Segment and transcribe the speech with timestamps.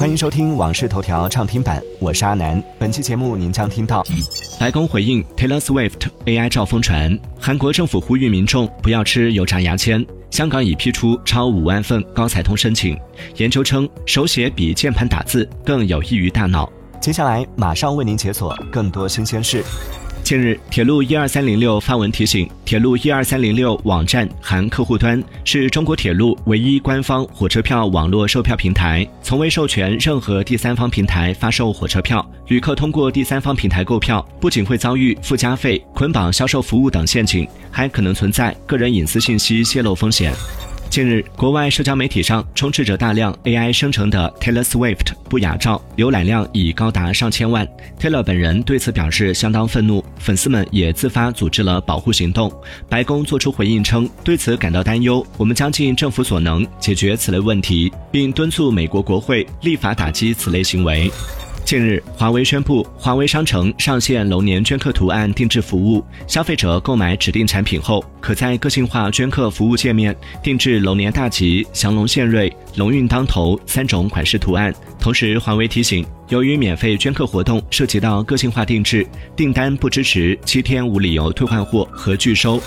[0.00, 2.62] 欢迎收听《往事头条》畅听版，我是阿南。
[2.78, 4.02] 本期节目您将听到：
[4.58, 12.96] 白宫回应 Taylor Swift AI 照疯传；韩国政府呼吁民众不要吃油炸牙签；香港已批出超五万份高才通申请；
[13.36, 16.66] 研究称手写比键盘打字更有益于大脑。
[17.00, 19.64] 接下来马上为您解锁更多新鲜事。
[20.22, 32.24] 近日，铁路一二三零六发文提醒，铁路一二三零六网站含客户端是中国铁路唯一官方火车票网络售票平台，从未授权任何第三方平台发售火车票。
[32.48, 40.34] 旅客通过第三方平台购票，不仅会遭遇附加费、捆绑销售服务等陷阱，还可能存在个人隐私信息泄露风险。
[40.90, 47.64] 近日，国外社交媒体上充斥着大量 AI 生成的 Taylor Swift 不雅照，浏览量已高达上千万。
[47.96, 52.52] Taylor 本人对此表示相当愤怒，粉丝们也自发组织了保护行动。
[52.88, 61.08] 白宫作出回应称，对此感到担忧，我们将尽政府所能解决此类问题，并敦促美国国会立法打击此类行为。
[61.70, 66.04] 近日，华为宣布，华为商城上线龙年镌刻图案定制服务。
[66.26, 70.12] 消费者购买指定产品后，可在个性化镌刻服务界面
[70.42, 74.74] 定制龙年大吉、降龙献瑞、龙运当头三种款式图案。
[74.98, 82.60] 同时，华为提醒，由于免费镌刻活动涉及到个性化定制，订单不支持七天无理由退换货和拒收。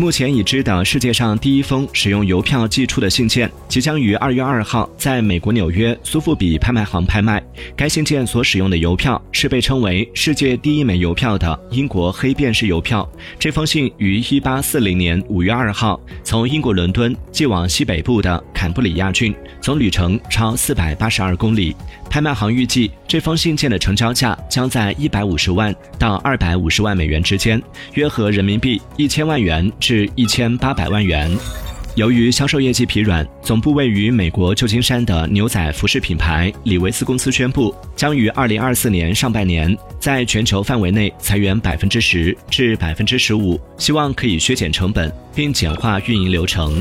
[0.00, 7.42] 目前已知的世界上第一封使用邮票寄出的信件，即将于二月二号在美国纽约苏富比拍卖行拍卖。
[7.76, 13.06] 该信件所使用的邮票是被称为“世界第一枚邮票”的英国黑便士邮票。
[13.38, 21.76] 这封信于一八四零年五月二号从英国伦敦寄往西北部的坎布里亚郡，总旅程超四百八十二公里。
[22.08, 27.62] 拍卖行预计，这封信件的成交价将在一百五十万到二百五十万美元之间，
[27.94, 29.70] 约合人民币一千万元
[30.14, 31.30] 一千八百万元。
[31.96, 46.80] 由于销售业绩疲软，总部位于美国旧金山的牛仔服饰品牌李维斯公司宣布，将于二零二四年上半年在全球范围内裁员百分之十至百分之十五，希望可以削减成本并简化运营流程。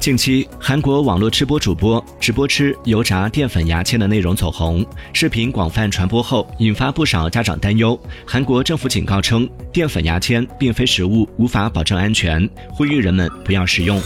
[0.00, 8.00] 近期，韩国网络吃播主播直播吃油炸淀粉牙签的内容走红，视频广泛传播后，引发不少家长担忧。
[8.26, 14.00] 韩国政府警告称，淀粉牙签并非食物，无法保证安全，呼吁人们不要食用。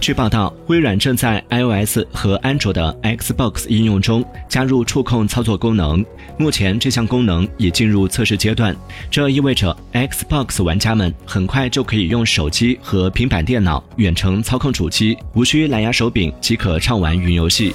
[0.00, 6.04] 据报道，微软正在 iOS 和安卓的 Xbox 应用中加入触控操作功能。
[6.38, 8.76] 目前，这项功能已进入测试阶段，
[9.10, 17.74] 这意味着 Xbox 玩家们很快就可以用手机和平板电脑远程操控主机，无需蓝牙手柄即可畅玩云游戏。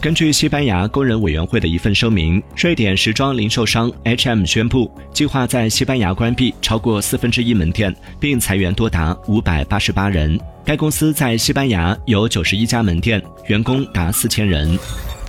[0.00, 10.38] 根据西班牙工人委员会的一份声明，瑞典时装零售商 H&M 宣布，计划在西班牙关闭超过四分之一门店，并裁员多达五百八十八人。
[10.68, 14.78] 该公司在西班牙有九十一家门店，员工达四千人。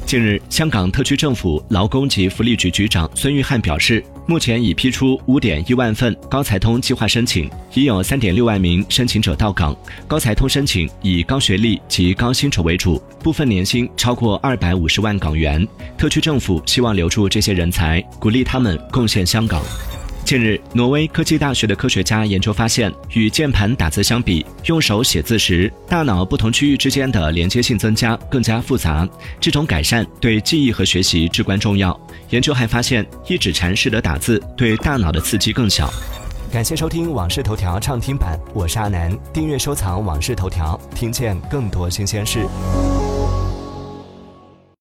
[0.06, 9.74] 近日，香港特区政府劳工及福利局局长孙玉汉表示，目前已批出五点一万份高才通计划申请，已有三点六万名申请者到岗。
[10.10, 15.66] 高才通申请以高学历及高薪酬为主，部分年薪超过二百五十万港元。
[15.98, 19.64] 特区政府希望留住这些人才，鼓励他们贡献香港。
[20.30, 29.10] 近日，挪威科技大学的科学家研究发现，与键盘打字相比，用手写字时，大脑不同区域之间的连接性增加，更加复杂。
[29.40, 32.00] 这种改善对记忆和学习至关重要。
[32.30, 35.92] 研究还发现，一指禅式的打字对大脑的刺激更小。
[36.52, 39.12] 感谢收听《往事头条》畅听版，我是阿南。
[39.34, 42.46] 订阅收藏《往事头条》，听见更多新鲜事。